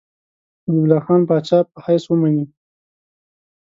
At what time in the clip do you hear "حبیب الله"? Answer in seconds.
0.63-1.01